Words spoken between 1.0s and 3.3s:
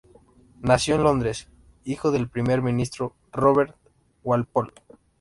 Londres, hijo del Primer Ministro